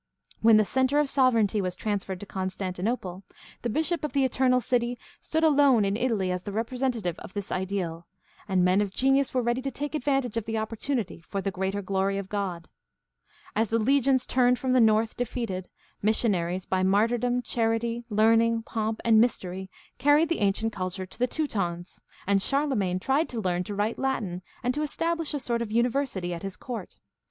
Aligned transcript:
When 0.41 0.57
the 0.57 0.65
center 0.65 0.97
of 0.97 1.11
sovereignty 1.11 1.61
was 1.61 1.75
transferred 1.75 2.19
to 2.21 2.25
Constantinople, 2.25 3.23
the 3.61 3.69
Bishop 3.69 4.03
of 4.03 4.13
the 4.13 4.25
Eternal 4.25 4.59
City 4.59 4.97
stood 5.19 5.43
alone 5.43 5.85
in 5.85 5.95
Italy 5.95 6.31
as 6.31 6.41
the 6.41 6.51
representative 6.51 7.19
of 7.19 7.35
this 7.35 7.51
ideal, 7.51 8.07
and 8.47 8.65
men 8.65 8.81
of 8.81 8.91
genius 8.91 9.31
were 9.31 9.43
ready 9.43 9.61
to 9.61 9.69
take 9.69 9.93
advantage 9.93 10.37
of 10.37 10.45
the 10.45 10.57
opportunity, 10.57 11.21
''for 11.29 11.43
the 11.43 11.51
greater 11.51 11.83
glory 11.83 12.17
of 12.17 12.29
God." 12.29 12.67
As 13.55 13.67
the 13.67 13.77
legions 13.77 14.25
returned 14.27 14.57
from 14.57 14.73
the 14.73 14.81
North 14.81 15.15
defeated, 15.15 15.69
missionaries, 16.01 16.65
by 16.65 16.81
martyrdom, 16.81 17.43
charity, 17.43 18.03
learn 18.09 18.41
ing, 18.41 18.63
pomp, 18.63 19.01
and 19.05 19.21
mystery, 19.21 19.69
carried 19.99 20.29
the 20.29 20.39
ancient 20.39 20.73
culture 20.73 21.05
to 21.05 21.19
the 21.19 21.27
Teutons, 21.27 22.01
and 22.25 22.41
Charlemagne 22.41 22.97
tried 22.99 23.29
to 23.29 23.39
learn 23.39 23.63
to 23.65 23.75
write 23.75 23.99
Latin 23.99 24.41
and 24.63 24.73
to 24.73 24.81
establish 24.81 25.35
a 25.35 25.39
sort 25.39 25.61
of 25.61 25.71
university 25.71 26.33
at 26.33 26.41
his 26.41 26.57
court. 26.57 26.97